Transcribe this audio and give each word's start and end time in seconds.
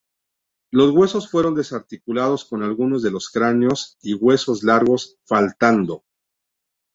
Los 0.71 0.89
huesos 0.95 1.29
fueron 1.29 1.53
desarticulados 1.53 2.45
con 2.45 2.63
algunos 2.63 3.03
de 3.03 3.11
los 3.11 3.29
cráneos 3.29 3.99
y 4.01 4.15
huesos 4.15 4.63
largos 4.63 5.19
faltando. 5.27 6.03